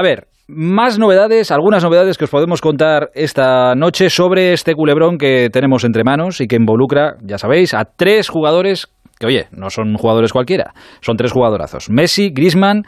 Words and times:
A 0.00 0.02
ver, 0.02 0.28
más 0.48 0.98
novedades, 0.98 1.50
algunas 1.50 1.84
novedades 1.84 2.16
que 2.16 2.24
os 2.24 2.30
podemos 2.30 2.62
contar 2.62 3.10
esta 3.12 3.74
noche 3.74 4.08
sobre 4.08 4.54
este 4.54 4.74
culebrón 4.74 5.18
que 5.18 5.50
tenemos 5.52 5.84
entre 5.84 6.04
manos 6.04 6.40
y 6.40 6.46
que 6.46 6.56
involucra, 6.56 7.16
ya 7.22 7.36
sabéis, 7.36 7.74
a 7.74 7.84
tres 7.84 8.30
jugadores 8.30 8.88
que, 9.18 9.26
oye, 9.26 9.48
no 9.52 9.68
son 9.68 9.94
jugadores 9.96 10.32
cualquiera, 10.32 10.72
son 11.02 11.18
tres 11.18 11.32
jugadorazos. 11.32 11.90
Messi, 11.90 12.30
Grisman 12.30 12.84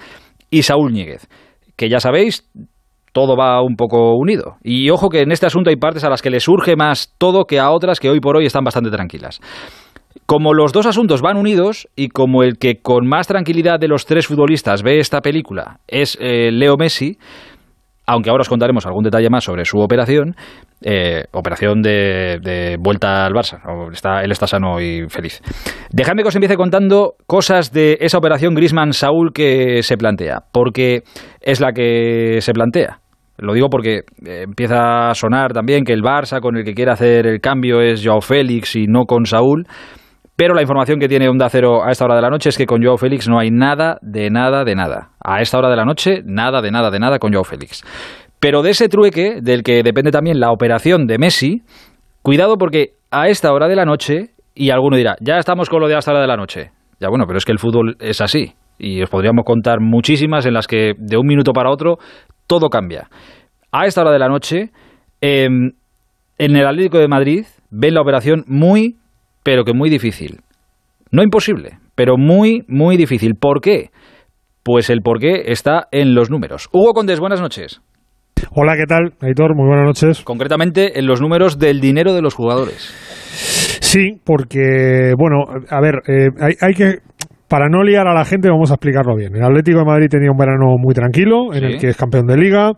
y 0.49 0.63
Saúl 0.63 0.91
Ñíguez. 0.95 1.29
Que 1.77 1.91
ya 1.91 2.01
sabéis, 2.01 2.49
todo 3.13 3.37
va 3.37 3.63
un 3.63 3.77
poco 3.77 4.17
unido. 4.17 4.57
Y 4.63 4.89
ojo 4.89 5.11
que 5.11 5.21
en 5.21 5.33
este 5.33 5.45
asunto 5.45 5.69
hay 5.69 5.77
partes 5.77 6.05
a 6.05 6.09
las 6.09 6.23
que 6.23 6.31
le 6.31 6.41
surge 6.41 6.77
más 6.77 7.13
todo 7.19 7.45
que 7.45 7.61
a 7.61 7.73
otras 7.73 8.01
que 8.01 8.09
hoy 8.09 8.21
por 8.21 8.39
hoy 8.39 8.47
están 8.47 8.65
bastante 8.65 8.91
tranquilas. 8.91 9.39
Como 10.27 10.55
los 10.55 10.73
dos 10.73 10.87
asuntos 10.87 11.23
van 11.23 11.37
unidos 11.37 11.89
y 11.97 12.09
como 12.09 12.43
el 12.43 12.59
que 12.59 12.81
con 12.81 13.07
más 13.07 13.27
tranquilidad 13.27 13.79
de 13.79 13.89
los 13.89 14.07
tres 14.07 14.27
futbolistas 14.27 14.83
ve 14.83 14.99
esta 14.99 15.21
película 15.21 15.79
es 15.87 16.17
eh, 16.21 16.51
Leo 16.53 16.77
Messi, 16.77 17.19
aunque 18.07 18.31
ahora 18.31 18.43
os 18.43 18.49
contaremos 18.49 18.85
algún 18.87 19.05
detalle 19.05 19.31
más 19.31 19.45
sobre 19.45 19.65
su 19.65 19.79
operación, 19.79 20.35
eh, 20.83 21.25
operación 21.33 21.83
de, 21.83 22.77
vuelta 22.81 23.25
al 23.25 23.33
Barça. 23.33 23.61
Está, 23.93 24.23
él 24.23 24.33
está 24.33 24.47
sano 24.47 24.81
y 24.81 25.09
feliz. 25.09 25.41
Dejadme 25.91 26.23
que 26.23 26.29
os 26.29 26.35
empiece 26.35 26.57
contando 26.57 27.15
cosas 27.27 27.73
de 27.73 27.99
esa 28.01 28.19
operación 28.19 28.55
Grisman-Saúl 28.55 29.33
que 29.33 29.83
se 29.83 29.97
plantea, 29.97 30.41
porque 30.53 31.03
es 31.41 31.61
la 31.61 31.73
que 31.73 32.39
se 32.41 32.53
plantea. 32.53 32.99
Lo 33.39 33.55
digo 33.55 33.69
porque 33.71 34.01
eh, 34.27 34.43
empieza 34.45 35.11
a 35.11 35.15
sonar 35.15 35.53
también 35.53 35.85
que 35.85 35.93
el 35.93 36.03
Barça 36.03 36.41
con 36.41 36.57
el 36.57 36.65
que 36.65 36.75
quiere 36.75 36.91
hacer 36.91 37.27
el 37.27 37.41
cambio 37.41 37.81
es 37.81 38.05
Joao 38.05 38.21
Félix 38.21 38.77
y 38.77 38.87
no 38.87 39.05
con 39.05 39.27
Saúl. 39.27 39.67
Pero 40.37 40.55
la 40.55 40.63
información 40.63 40.99
que 40.99 41.09
tiene 41.09 41.29
Onda 41.29 41.49
Cero 41.49 41.85
a 41.85 41.91
esta 41.91 42.05
hora 42.05 42.17
de 42.17 42.23
la 42.23 42.31
noche 42.31 42.49
es 42.49 42.57
que 42.57 42.67
con 42.67 42.83
Joao 42.83 42.97
Félix 42.97 43.29
no 43.29 43.39
hay 43.39 43.51
nada, 43.51 43.99
de 44.01 44.31
nada, 44.31 44.65
de 44.65 44.75
nada. 44.75 45.11
A 45.23 45.41
esta 45.41 45.59
hora 45.59 45.69
de 45.69 45.77
la 45.77 45.85
noche, 45.85 46.23
nada, 46.25 46.63
de 46.63 46.71
nada, 46.71 46.91
de 46.91 46.99
nada 46.99 47.19
con 47.19 47.33
Joao 47.33 47.45
Félix. 47.45 47.85
Pero 48.41 48.63
de 48.63 48.71
ese 48.71 48.89
trueque, 48.89 49.41
del 49.43 49.63
que 49.63 49.83
depende 49.83 50.11
también 50.11 50.41
la 50.41 50.51
operación 50.51 51.07
de 51.07 51.19
Messi, 51.19 51.63
cuidado 52.23 52.57
porque 52.57 52.95
a 53.11 53.29
esta 53.29 53.53
hora 53.53 53.69
de 53.69 53.77
la 53.77 53.85
noche, 53.85 54.31
y 54.55 54.71
alguno 54.71 54.97
dirá, 54.97 55.17
ya 55.21 55.37
estamos 55.37 55.69
con 55.69 55.81
lo 55.81 55.89
de 55.89 55.95
a 55.95 55.99
esta 55.99 56.13
hora 56.13 56.23
de 56.23 56.27
la 56.27 56.37
noche. 56.37 56.71
Ya 56.99 57.09
bueno, 57.09 57.27
pero 57.27 57.39
es 57.39 57.45
que 57.45 57.53
el 57.53 57.59
fútbol 57.59 57.97
es 58.01 58.21
así. 58.21 58.55
Y 58.79 59.03
os 59.03 59.11
podríamos 59.11 59.45
contar 59.45 59.81
muchísimas 59.81 60.47
en 60.47 60.55
las 60.55 60.67
que 60.67 60.95
de 60.97 61.17
un 61.17 61.27
minuto 61.27 61.53
para 61.53 61.71
otro 61.71 61.99
todo 62.47 62.69
cambia. 62.69 63.09
A 63.71 63.87
esta 63.87 64.01
hora 64.01 64.11
de 64.11 64.19
la 64.19 64.29
noche, 64.29 64.71
em, 65.21 65.73
en 66.39 66.57
el 66.57 66.67
Atlético 66.67 66.99
de 66.99 67.09
Madrid 67.09 67.45
ven 67.71 67.95
la 67.95 68.03
operación 68.03 68.45
muy, 68.47 68.97
pero 69.43 69.65
que 69.65 69.73
muy 69.73 69.91
difícil. 69.91 70.41
No 71.11 71.23
imposible, 71.23 71.79
pero 71.95 72.17
muy, 72.17 72.65
muy 72.69 72.97
difícil. 72.97 73.35
¿Por 73.35 73.61
qué? 73.61 73.91
Pues 74.63 74.91
el 74.91 75.03
por 75.03 75.19
qué 75.19 75.45
está 75.47 75.89
en 75.91 76.15
los 76.15 76.31
números. 76.31 76.69
Hugo 76.73 76.93
Condes, 76.93 77.21
buenas 77.21 77.41
noches. 77.41 77.81
Hola, 78.51 78.77
¿qué 78.77 78.87
tal? 78.87 79.15
Aitor, 79.21 79.55
muy 79.55 79.67
buenas 79.67 79.87
noches. 79.87 80.23
Concretamente 80.25 80.99
en 80.99 81.07
los 81.07 81.21
números 81.21 81.59
del 81.59 81.81
dinero 81.81 82.13
de 82.13 82.23
los 82.23 82.35
jugadores. 82.35 82.93
Sí, 83.81 84.21
porque, 84.25 85.13
bueno, 85.19 85.45
a 85.69 85.81
ver, 85.81 85.97
eh, 86.07 86.29
hay, 86.41 86.55
hay, 86.61 86.75
que 86.75 86.99
para 87.53 87.69
no 87.69 87.83
liar 87.83 88.09
a 88.09 88.15
la 88.15 88.25
gente, 88.25 88.49
vamos 88.49 88.71
a 88.71 88.77
explicarlo 88.77 89.15
bien. 89.15 89.37
El 89.37 89.45
Atlético 89.45 89.81
de 89.81 89.85
Madrid 89.85 90.07
tenía 90.09 90.31
un 90.31 90.39
verano 90.39 90.75
muy 90.79 90.95
tranquilo, 90.95 91.53
en 91.53 91.65
el 91.65 91.79
que 91.79 91.89
es 91.89 91.99
campeón 91.99 92.27
de 92.27 92.39
liga, 92.39 92.71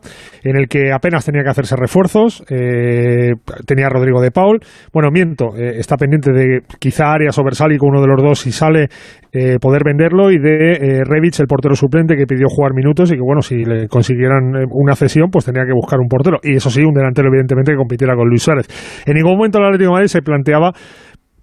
en 0.43 0.57
el 0.57 0.67
que 0.67 0.91
apenas 0.91 1.23
tenía 1.23 1.43
que 1.43 1.49
hacerse 1.49 1.77
refuerzos. 1.77 2.43
Eh, 2.49 3.31
tenía 3.65 3.85
a 3.85 3.89
Rodrigo 3.89 4.19
de 4.19 4.31
Paul. 4.31 4.59
Bueno, 4.91 5.11
miento, 5.13 5.55
eh, 5.55 5.79
está 5.79 5.95
pendiente 5.95 6.33
de 6.33 6.59
quizá 6.77 7.13
Arias 7.13 7.39
o 7.39 7.43
con 7.43 7.89
uno 7.89 8.01
de 8.01 8.07
los 8.07 8.21
dos, 8.21 8.39
si 8.39 8.51
sale, 8.51 8.89
eh, 9.31 9.59
poder 9.61 9.83
venderlo, 9.85 10.29
y 10.29 10.39
de 10.39 11.05
Revich, 11.05 11.39
el 11.39 11.47
portero 11.47 11.73
suplente, 11.75 12.17
que 12.17 12.25
pidió 12.25 12.47
jugar 12.49 12.73
minutos 12.73 13.09
y 13.13 13.15
que, 13.15 13.21
bueno, 13.21 13.41
si 13.41 13.63
le 13.63 13.87
consiguieran 13.87 14.51
una 14.71 14.93
cesión, 14.97 15.29
pues 15.31 15.45
tenía 15.45 15.63
que 15.63 15.71
buscar 15.71 16.01
un 16.01 16.09
portero. 16.09 16.39
Y 16.43 16.57
eso 16.57 16.69
sí, 16.69 16.83
un 16.83 16.93
delantero, 16.93 17.29
evidentemente, 17.29 17.71
que 17.71 17.77
compitiera 17.77 18.13
con 18.13 18.27
Luis 18.27 18.43
Suárez. 18.43 18.67
En 19.05 19.13
ningún 19.13 19.37
momento 19.37 19.57
el 19.57 19.67
Atlético 19.67 19.91
de 19.91 19.93
Madrid 19.93 20.07
se 20.09 20.21
planteaba 20.21 20.73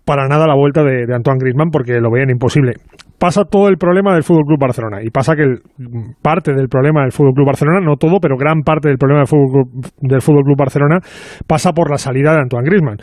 para 0.04 0.26
nada 0.28 0.46
la 0.46 0.54
vuelta 0.54 0.82
de, 0.82 1.06
de 1.06 1.14
Antoine 1.14 1.38
Griezmann 1.40 1.70
porque 1.70 2.00
lo 2.00 2.10
veían 2.10 2.30
imposible 2.30 2.74
pasa 3.22 3.44
todo 3.44 3.68
el 3.68 3.76
problema 3.76 4.14
del 4.14 4.24
Fútbol 4.24 4.42
Club 4.44 4.58
Barcelona 4.58 5.00
y 5.00 5.10
pasa 5.10 5.36
que 5.36 5.44
parte 6.22 6.52
del 6.52 6.66
problema 6.66 7.02
del 7.02 7.12
Fútbol 7.12 7.34
Club 7.34 7.46
Barcelona, 7.46 7.78
no 7.78 7.94
todo, 7.94 8.18
pero 8.20 8.36
gran 8.36 8.62
parte 8.62 8.88
del 8.88 8.98
problema 8.98 9.20
del 9.20 9.28
Fútbol 9.28 9.62
del 10.00 10.20
Fútbol 10.20 10.42
Club 10.42 10.58
Barcelona 10.58 10.98
pasa 11.46 11.70
por 11.70 11.88
la 11.88 11.98
salida 11.98 12.32
de 12.32 12.40
Antoine 12.40 12.68
Griezmann. 12.68 12.96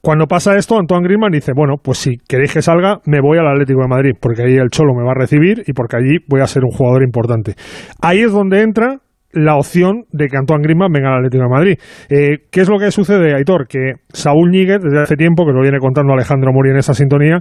Cuando 0.00 0.24
pasa 0.24 0.56
esto, 0.56 0.78
Antoine 0.78 1.04
Griezmann 1.04 1.30
dice, 1.30 1.52
bueno, 1.54 1.74
pues 1.76 1.98
si 1.98 2.16
queréis 2.26 2.54
que 2.54 2.62
salga, 2.62 3.00
me 3.04 3.20
voy 3.20 3.36
al 3.36 3.48
Atlético 3.48 3.82
de 3.82 3.88
Madrid, 3.88 4.12
porque 4.18 4.44
ahí 4.44 4.54
el 4.54 4.70
Cholo 4.70 4.94
me 4.94 5.04
va 5.04 5.10
a 5.10 5.20
recibir 5.20 5.62
y 5.66 5.74
porque 5.74 5.98
allí 5.98 6.24
voy 6.26 6.40
a 6.40 6.46
ser 6.46 6.64
un 6.64 6.70
jugador 6.70 7.02
importante. 7.02 7.52
Ahí 8.00 8.20
es 8.20 8.32
donde 8.32 8.62
entra 8.62 9.00
la 9.36 9.56
opción 9.56 10.04
de 10.12 10.28
que 10.28 10.36
Antoine 10.36 10.62
Griezmann 10.62 10.90
venga 10.90 11.10
al 11.10 11.18
Atlético 11.18 11.44
de 11.44 11.48
Madrid. 11.50 11.78
Eh, 12.08 12.38
¿Qué 12.50 12.60
es 12.62 12.68
lo 12.68 12.78
que 12.78 12.90
sucede, 12.90 13.34
Aitor? 13.34 13.68
Que 13.68 13.92
Saúl 14.08 14.50
Níguez, 14.50 14.80
desde 14.82 15.02
hace 15.02 15.16
tiempo, 15.16 15.44
que 15.44 15.52
lo 15.52 15.60
viene 15.60 15.78
contando 15.78 16.14
Alejandro 16.14 16.52
Mori 16.52 16.70
en 16.70 16.78
esa 16.78 16.94
sintonía, 16.94 17.40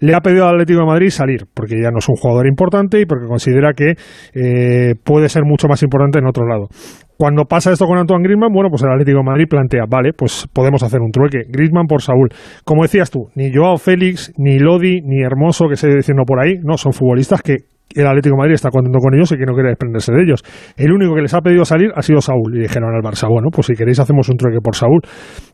le 0.00 0.14
ha 0.14 0.20
pedido 0.20 0.44
al 0.46 0.56
Atlético 0.56 0.80
de 0.80 0.86
Madrid 0.86 1.10
salir, 1.10 1.44
porque 1.54 1.80
ya 1.80 1.90
no 1.90 1.98
es 1.98 2.08
un 2.08 2.16
jugador 2.16 2.48
importante 2.48 3.00
y 3.00 3.06
porque 3.06 3.26
considera 3.26 3.72
que 3.74 3.94
eh, 4.34 4.94
puede 5.04 5.28
ser 5.28 5.44
mucho 5.44 5.68
más 5.68 5.82
importante 5.82 6.18
en 6.18 6.26
otro 6.26 6.46
lado. 6.46 6.68
Cuando 7.16 7.44
pasa 7.44 7.72
esto 7.72 7.86
con 7.86 7.96
Antoine 7.96 8.24
Griezmann, 8.24 8.52
bueno, 8.52 8.68
pues 8.68 8.82
el 8.82 8.90
Atlético 8.90 9.18
de 9.18 9.24
Madrid 9.24 9.46
plantea, 9.48 9.84
vale, 9.88 10.12
pues 10.12 10.48
podemos 10.52 10.82
hacer 10.82 11.00
un 11.00 11.12
trueque. 11.12 11.44
Griezmann 11.48 11.86
por 11.86 12.02
Saúl. 12.02 12.28
Como 12.64 12.82
decías 12.82 13.10
tú, 13.10 13.28
ni 13.36 13.54
Joao 13.54 13.78
Félix, 13.78 14.32
ni 14.36 14.58
Lodi, 14.58 15.00
ni 15.00 15.22
Hermoso, 15.22 15.66
que 15.68 15.76
se 15.76 15.88
diciendo 15.88 16.24
por 16.26 16.40
ahí, 16.40 16.58
no, 16.62 16.76
son 16.76 16.92
futbolistas 16.92 17.40
que 17.40 17.56
el 17.94 18.06
Atlético 18.06 18.36
Madrid 18.36 18.54
está 18.54 18.70
contento 18.70 18.98
con 18.98 19.14
ellos 19.14 19.30
y 19.32 19.36
que 19.36 19.46
no 19.46 19.54
quiere 19.54 19.70
desprenderse 19.70 20.12
de 20.12 20.22
ellos. 20.22 20.42
El 20.76 20.92
único 20.92 21.14
que 21.14 21.22
les 21.22 21.34
ha 21.34 21.40
pedido 21.40 21.64
salir 21.64 21.90
ha 21.94 22.02
sido 22.02 22.20
Saúl 22.20 22.56
y 22.56 22.60
dijeron 22.60 22.94
al 22.94 23.02
Barça, 23.02 23.28
bueno, 23.28 23.48
pues 23.50 23.66
si 23.68 23.74
queréis 23.74 23.98
hacemos 24.00 24.28
un 24.28 24.36
trueque 24.36 24.60
por 24.60 24.74
Saúl. 24.74 25.00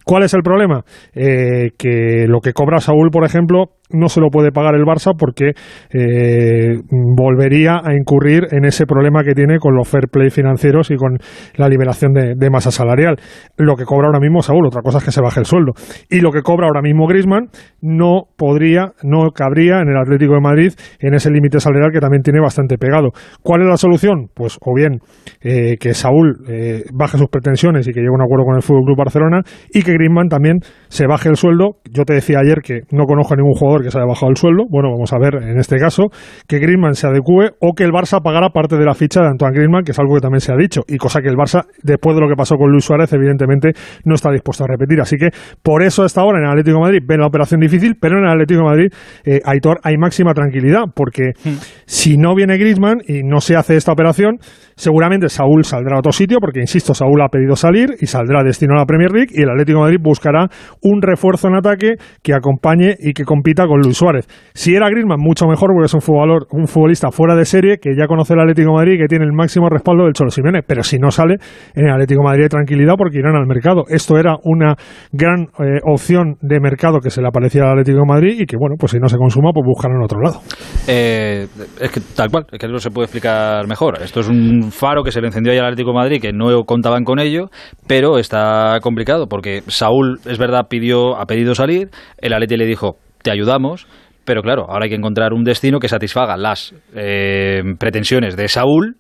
¿Cuál 0.04 0.24
es 0.24 0.34
el 0.34 0.42
problema? 0.42 0.84
Eh, 1.14 1.70
que 1.78 2.26
lo 2.28 2.40
que 2.40 2.52
cobra 2.52 2.80
Saúl, 2.80 3.10
por 3.10 3.24
ejemplo, 3.24 3.70
no 3.92 4.08
se 4.08 4.20
lo 4.20 4.28
puede 4.30 4.50
pagar 4.52 4.74
el 4.74 4.84
Barça 4.84 5.14
porque 5.16 5.52
eh, 5.92 6.80
volvería 6.90 7.80
a 7.84 7.94
incurrir 7.94 8.48
en 8.50 8.64
ese 8.64 8.86
problema 8.86 9.22
que 9.22 9.34
tiene 9.34 9.58
con 9.58 9.74
los 9.76 9.88
fair 9.88 10.08
play 10.10 10.30
financieros 10.30 10.90
y 10.90 10.96
con 10.96 11.18
la 11.56 11.68
liberación 11.68 12.12
de, 12.12 12.50
masa 12.50 12.70
salarial. 12.70 13.16
Lo 13.56 13.76
que 13.76 13.84
cobra 13.84 14.08
ahora 14.08 14.20
mismo 14.20 14.42
Saúl, 14.42 14.66
otra 14.66 14.82
cosa 14.82 14.98
es 14.98 15.04
que 15.04 15.10
se 15.10 15.22
baje 15.22 15.40
el 15.40 15.46
sueldo. 15.46 15.72
Y 16.10 16.20
lo 16.20 16.30
que 16.30 16.42
cobra 16.42 16.66
ahora 16.66 16.82
mismo 16.82 17.06
Grisman 17.06 17.48
no 17.80 18.24
podría, 18.36 18.92
no 19.02 19.30
cabría 19.30 19.80
en 19.80 19.88
el 19.88 19.96
Atlético 19.96 20.34
de 20.34 20.40
Madrid 20.40 20.72
en 21.00 21.14
ese 21.14 21.30
límite 21.30 21.60
salarial 21.60 21.92
que 21.92 22.00
también 22.00 22.22
tiene 22.22 22.40
bastante 22.40 22.76
pegado. 22.76 23.10
¿Cuál 23.42 23.62
es 23.62 23.69
la 23.69 23.76
solución? 23.76 24.28
Pues 24.34 24.58
o 24.60 24.74
bien 24.74 24.98
eh, 25.40 25.76
que 25.80 25.94
Saúl 25.94 26.44
eh, 26.48 26.84
baje 26.92 27.16
sus 27.16 27.28
pretensiones 27.28 27.88
y 27.88 27.92
que 27.92 28.00
llegue 28.00 28.10
a 28.10 28.14
un 28.14 28.22
acuerdo 28.22 28.44
con 28.44 28.56
el 28.56 28.62
Fútbol 28.62 28.84
Club 28.84 28.98
Barcelona 28.98 29.40
y 29.72 29.82
que 29.82 29.91
Griezmann 29.92 30.28
también 30.28 30.60
se 30.88 31.06
baje 31.06 31.28
el 31.28 31.36
sueldo. 31.36 31.76
Yo 31.91 32.04
te 32.04 32.14
decía 32.14 32.38
ayer 32.41 32.60
que 32.62 32.82
no 32.91 33.04
conozco 33.04 33.34
a 33.34 33.36
ningún 33.36 33.54
jugador 33.54 33.82
que 33.82 33.91
se 33.91 33.98
haya 33.98 34.06
bajado 34.06 34.30
el 34.30 34.36
sueldo. 34.36 34.64
Bueno, 34.69 34.91
vamos 34.91 35.12
a 35.12 35.19
ver 35.19 35.42
en 35.42 35.58
este 35.58 35.76
caso 35.76 36.08
que 36.47 36.58
Griezmann 36.58 36.94
se 36.94 37.06
adecue 37.06 37.50
o 37.60 37.75
que 37.75 37.84
el 37.84 37.91
Barça 37.91 38.22
pagara 38.22 38.50
parte 38.50 38.76
de 38.76 38.84
la 38.84 38.94
ficha 38.94 39.20
de 39.20 39.28
Antoine 39.28 39.54
Griezmann, 39.54 39.84
que 39.84 39.92
es 39.92 39.98
algo 39.98 40.14
que 40.14 40.20
también 40.20 40.41
se 40.41 40.52
ha 40.52 40.56
dicho, 40.56 40.82
y 40.86 40.97
cosa 40.97 41.20
que 41.20 41.28
el 41.28 41.36
Barça, 41.36 41.64
después 41.82 42.16
de 42.16 42.22
lo 42.22 42.28
que 42.28 42.34
pasó 42.36 42.56
con 42.56 42.70
Luis 42.70 42.84
Suárez, 42.84 43.12
evidentemente 43.12 43.72
no 44.04 44.14
está 44.14 44.31
dispuesto 44.31 44.64
a 44.64 44.66
repetir. 44.66 45.00
Así 45.00 45.16
que 45.16 45.28
por 45.62 45.82
eso 45.82 46.02
hasta 46.02 46.20
ahora 46.20 46.38
en 46.38 46.44
el 46.44 46.50
Atlético 46.50 46.76
de 46.76 46.82
Madrid 46.82 47.02
ven 47.06 47.20
la 47.20 47.26
operación 47.26 47.60
difícil, 47.60 47.97
pero 48.00 48.19
en 48.19 48.25
el 48.25 48.31
Atlético 48.31 48.60
de 48.60 48.66
Madrid, 48.66 48.92
eh, 49.25 49.41
Aitor, 49.44 49.81
hay 49.82 49.97
máxima 49.97 50.34
tranquilidad, 50.34 50.84
porque 50.94 51.32
hmm. 51.44 51.56
si 51.86 52.16
no 52.16 52.34
viene 52.34 52.56
Griezmann 52.56 52.98
y 53.06 53.22
no 53.22 53.41
se 53.41 53.56
hace 53.56 53.76
esta 53.76 53.92
operación, 53.92 54.38
seguramente 54.76 55.28
Saúl 55.28 55.64
saldrá 55.64 55.97
a 55.97 55.98
otro 55.98 56.12
sitio, 56.12 56.38
porque 56.41 56.60
insisto, 56.60 56.94
Saúl 56.94 57.20
ha 57.22 57.28
pedido 57.28 57.56
salir 57.56 57.97
y 58.00 58.06
saldrá 58.06 58.42
destino 58.42 58.75
a 58.75 58.78
la 58.78 58.86
Premier 58.86 59.12
League 59.12 59.32
y 59.32 59.42
el 59.42 59.50
Atlético 59.50 59.81
Madrid 59.82 59.98
buscará 60.00 60.48
un 60.82 61.03
refuerzo 61.03 61.48
en 61.48 61.56
ataque 61.56 61.94
que 62.22 62.34
acompañe 62.34 62.97
y 62.98 63.12
que 63.12 63.25
compita 63.25 63.66
con 63.66 63.81
Luis 63.81 63.97
Suárez. 63.97 64.26
Si 64.54 64.75
era 64.75 64.88
Griezmann, 64.88 65.20
mucho 65.20 65.47
mejor 65.47 65.70
porque 65.75 65.87
es 65.87 65.94
un, 65.94 66.00
futbolor, 66.00 66.47
un 66.50 66.66
futbolista 66.66 67.10
fuera 67.10 67.34
de 67.34 67.44
serie 67.44 67.78
que 67.78 67.91
ya 67.97 68.06
conoce 68.06 68.34
el 68.34 68.41
Atlético 68.41 68.72
Madrid 68.72 68.94
y 68.94 68.98
que 68.98 69.06
tiene 69.06 69.25
el 69.25 69.32
máximo 69.32 69.69
respaldo 69.69 70.04
del 70.04 70.12
Cholo 70.12 70.31
Simeone. 70.31 70.62
Pero 70.62 70.82
si 70.82 70.98
no 70.98 71.10
sale, 71.10 71.37
en 71.75 71.87
el 71.87 71.93
Atlético 71.93 72.23
Madrid 72.23 72.46
tranquilidad 72.49 72.94
porque 72.96 73.19
irán 73.19 73.37
al 73.37 73.46
mercado. 73.46 73.84
Esto 73.88 74.19
era 74.19 74.37
una 74.44 74.76
gran 75.12 75.43
eh, 75.58 75.81
opción 75.85 76.37
de 76.40 76.61
mercado 76.61 77.00
que 77.00 77.11
se 77.11 77.20
le 77.20 77.28
aparecía 77.28 77.62
al 77.62 77.73
Atlético 77.73 78.05
Madrid 78.06 78.40
y 78.40 78.46
que, 78.46 78.56
bueno, 78.56 78.76
pues 78.78 78.93
si 78.93 78.99
no 78.99 79.08
se 79.08 79.17
consuma, 79.17 79.50
pues 79.52 79.64
buscarán 79.67 80.02
otro 80.02 80.20
lado. 80.20 80.40
Eh, 80.87 81.46
es 81.81 81.90
que 81.90 82.00
tal 82.14 82.31
cual, 82.31 82.46
es 82.50 82.58
que 82.58 82.69
no 82.69 82.78
se 82.78 82.90
puede 82.90 83.06
explicar 83.06 83.67
mejor. 83.67 84.00
Esto 84.02 84.20
es 84.20 84.28
un 84.28 84.70
faro 84.70 85.02
que 85.02 85.11
se 85.11 85.20
le 85.20 85.28
encendió 85.28 85.52
ya 85.52 85.61
al 85.61 85.67
Atlético 85.67 85.90
de 85.90 85.96
Madrid 85.96 86.20
que 86.20 86.32
no 86.32 86.64
contaban 86.64 87.05
con 87.05 87.19
ello, 87.19 87.49
pero 87.87 88.19
está 88.19 88.78
complicado 88.82 89.26
porque 89.26 89.62
Saúl, 89.72 90.20
es 90.26 90.38
verdad, 90.38 90.66
pidió, 90.69 91.16
ha 91.16 91.26
pedido 91.26 91.54
salir, 91.54 91.90
el 92.19 92.32
Atlético 92.32 92.58
le 92.58 92.66
dijo, 92.66 92.96
te 93.22 93.30
ayudamos, 93.30 93.86
pero 94.24 94.42
claro, 94.42 94.66
ahora 94.69 94.84
hay 94.84 94.90
que 94.90 94.96
encontrar 94.96 95.32
un 95.32 95.44
destino 95.44 95.78
que 95.78 95.88
satisfaga 95.88 96.36
las 96.36 96.74
eh, 96.94 97.62
pretensiones 97.78 98.36
de 98.36 98.48
Saúl 98.48 98.96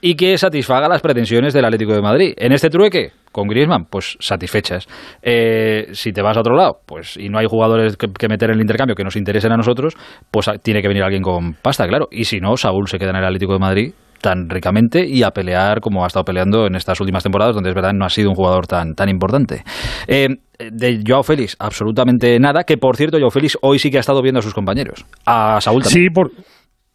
y 0.00 0.14
que 0.14 0.38
satisfaga 0.38 0.88
las 0.88 1.02
pretensiones 1.02 1.52
del 1.52 1.64
Atlético 1.64 1.92
de 1.92 2.00
Madrid. 2.00 2.34
En 2.36 2.52
este 2.52 2.70
trueque, 2.70 3.12
con 3.32 3.48
Griezmann, 3.48 3.84
pues 3.84 4.16
satisfechas. 4.20 4.88
Eh, 5.22 5.88
si 5.92 6.12
te 6.12 6.22
vas 6.22 6.36
a 6.36 6.40
otro 6.40 6.56
lado, 6.56 6.78
pues 6.86 7.16
y 7.16 7.28
no 7.28 7.38
hay 7.38 7.46
jugadores 7.46 7.96
que, 7.96 8.06
que, 8.06 8.28
meter 8.28 8.50
en 8.50 8.56
el 8.56 8.62
intercambio 8.62 8.94
que 8.94 9.04
nos 9.04 9.16
interesen 9.16 9.52
a 9.52 9.56
nosotros, 9.56 9.94
pues 10.30 10.48
tiene 10.62 10.80
que 10.80 10.88
venir 10.88 11.02
alguien 11.02 11.22
con 11.22 11.54
pasta, 11.54 11.86
claro. 11.86 12.08
Y 12.10 12.24
si 12.24 12.40
no, 12.40 12.56
Saúl 12.56 12.88
se 12.88 12.98
queda 12.98 13.10
en 13.10 13.16
el 13.16 13.24
Atlético 13.24 13.52
de 13.52 13.58
Madrid 13.58 13.92
tan 14.20 14.48
ricamente 14.48 15.06
y 15.06 15.22
a 15.22 15.30
pelear 15.30 15.80
como 15.80 16.04
ha 16.04 16.06
estado 16.06 16.24
peleando 16.24 16.66
en 16.66 16.74
estas 16.74 17.00
últimas 17.00 17.22
temporadas, 17.22 17.54
donde 17.54 17.70
es 17.70 17.74
verdad 17.74 17.92
no 17.92 18.04
ha 18.04 18.10
sido 18.10 18.30
un 18.30 18.36
jugador 18.36 18.66
tan, 18.66 18.94
tan 18.94 19.08
importante. 19.08 19.64
Eh, 20.06 20.28
de 20.58 21.02
Joao 21.06 21.22
Félix, 21.22 21.56
absolutamente 21.58 22.38
nada, 22.38 22.64
que 22.64 22.76
por 22.76 22.96
cierto, 22.96 23.18
Joao 23.18 23.30
Félix 23.30 23.56
hoy 23.62 23.78
sí 23.78 23.90
que 23.90 23.96
ha 23.96 24.00
estado 24.00 24.22
viendo 24.22 24.40
a 24.40 24.42
sus 24.42 24.54
compañeros. 24.54 25.04
A 25.24 25.60
Saúl 25.60 25.82
también. 25.82 26.04
Sí, 26.04 26.10
por, 26.10 26.30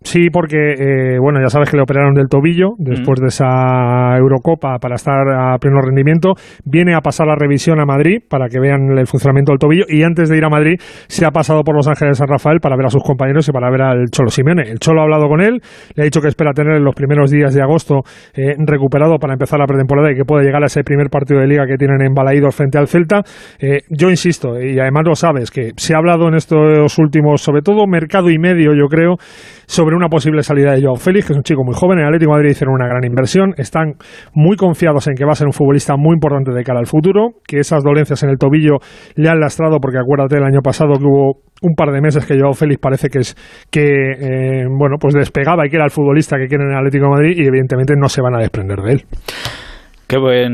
Sí, 0.06 0.30
porque, 0.32 0.58
eh, 0.78 1.18
bueno, 1.20 1.40
ya 1.42 1.50
sabes 1.50 1.72
que 1.72 1.78
le 1.78 1.82
operaron 1.82 2.14
del 2.14 2.28
tobillo 2.30 2.76
después 2.78 3.20
de 3.20 3.28
esa 3.28 4.16
Eurocopa 4.16 4.78
para 4.78 4.96
estar 4.96 5.28
a 5.28 5.58
pleno 5.58 5.82
rendimiento. 5.82 6.34
Viene 6.64 6.94
a 6.94 7.02
pasar 7.02 7.26
la 7.26 7.36
revisión 7.36 7.80
a 7.82 7.86
Madrid 7.86 8.20
para 8.30 8.48
que 8.48 8.60
vean 8.60 8.96
el 8.96 9.08
funcionamiento 9.08 9.52
del 9.52 9.58
tobillo 9.58 9.86
y 9.90 10.04
antes 10.04 10.30
de 10.30 10.38
ir 10.38 10.46
a 10.46 10.50
Madrid 10.50 10.76
se 11.08 11.26
ha 11.26 11.32
pasado 11.32 11.64
por 11.64 11.76
Los 11.76 11.88
Ángeles 11.88 12.12
de 12.12 12.16
San 12.20 12.28
Rafael 12.28 12.60
para 12.60 12.78
ver 12.78 12.86
a 12.86 12.90
sus 12.90 13.02
compañeros 13.02 13.50
y 13.50 13.52
para 13.52 13.72
ver 13.72 13.82
al 13.82 14.06
Cholo 14.12 14.30
Simeone. 14.30 14.70
El 14.70 14.78
Cholo 14.78 15.02
ha 15.02 15.06
hablado 15.06 15.28
con 15.28 15.42
él, 15.42 15.60
le 15.96 16.04
ha 16.04 16.06
dicho 16.06 16.22
que 16.22 16.28
espera 16.28 16.52
tener 16.54 16.78
en 16.78 16.84
los 16.84 16.94
primeros 16.94 17.32
días 17.32 17.56
de 17.56 17.64
agosto 17.64 18.02
eh, 18.36 18.54
recuperado 18.60 19.18
para 19.18 19.34
empezar 19.34 19.60
la 19.60 19.66
pretemporada 19.66 20.12
y 20.12 20.16
que 20.16 20.24
puede 20.24 20.46
llegar 20.46 20.62
a 20.62 20.68
ese 20.68 20.84
primer 20.84 21.10
partido 21.10 21.40
de 21.40 21.48
liga 21.48 21.66
que 21.66 21.78
tienen 21.78 22.02
en 22.06 22.14
Balaídos 22.14 22.56
frente 22.56 22.78
al 22.78 22.88
Celta. 22.88 23.24
Eh, 23.60 23.82
yo 23.90 24.12
insisto, 24.12 24.62
y 24.62 24.78
además 24.78 25.04
lo 25.08 25.16
sabes, 25.16 25.50
que 25.50 25.72
se 25.78 25.96
ha 25.96 25.98
hablado 25.98 26.28
en 26.28 26.36
estos 26.36 26.96
últimos, 27.00 27.42
sobre 27.42 27.64
todo 27.64 27.88
mercado 27.88 28.30
y 28.30 28.38
medio, 28.38 28.76
yo 28.76 28.86
creo, 28.88 29.16
sobre 29.66 29.95
una 29.96 30.10
posible 30.10 30.44
salida 30.44 30.74
de 30.74 30.82
Joao 30.82 30.96
Félix, 30.96 31.28
que 31.28 31.34
es 31.34 31.38
un 31.38 31.44
chico 31.44 31.64
muy 31.64 31.74
joven. 31.74 32.00
En 32.00 32.06
Atlético 32.06 32.32
Madrid 32.32 32.52
hicieron 32.52 32.76
una 32.76 32.88
gran 32.88 33.04
inversión. 33.04 33.54
Están 33.58 33.94
muy 34.34 34.56
confiados 34.56 35.08
en 35.08 35.16
que 35.16 35.26
va 35.26 35.32
a 35.32 35.36
ser 35.36 35.48
un 35.48 35.54
futbolista 35.54 35.96
muy 35.98 36.14
importante 36.14 36.52
de 36.52 36.64
cara 36.64 36.80
al 36.80 36.88
futuro, 36.88 37.32
que 37.48 37.60
esas 37.60 37.84
dolencias 37.84 38.22
en 38.24 38.30
el 38.30 38.38
tobillo 38.38 38.78
le 39.16 39.30
han 39.30 39.40
lastrado, 39.40 39.80
porque 39.80 39.98
acuérdate 39.98 40.38
el 40.38 40.44
año 40.44 40.62
pasado 40.62 40.94
que 40.98 41.06
hubo 41.06 41.42
un 41.62 41.76
par 41.76 41.92
de 41.92 42.02
meses 42.02 42.26
que 42.26 42.38
Joao 42.40 42.54
Félix 42.54 42.80
parece 42.80 43.10
que 43.10 43.20
es 43.20 43.36
que 43.72 43.82
eh, 43.82 44.66
bueno 44.70 44.98
pues 45.00 45.14
despegaba 45.14 45.66
y 45.66 45.70
que 45.70 45.78
era 45.78 45.86
el 45.86 45.92
futbolista 45.92 46.38
que 46.38 46.48
quieren 46.48 46.70
en 46.70 46.76
Atlético 46.76 47.10
Madrid 47.10 47.34
y 47.38 47.48
evidentemente 47.48 47.94
no 47.98 48.10
se 48.10 48.22
van 48.22 48.36
a 48.36 48.40
desprender 48.40 48.80
de 48.80 48.92
él. 48.92 49.06
Qué 50.08 50.20
buen 50.20 50.38